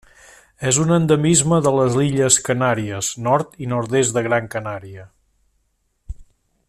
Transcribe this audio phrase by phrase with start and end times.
[0.69, 5.07] És un endemisme de les Illes Canàries: nord i nord-est de Gran Canària.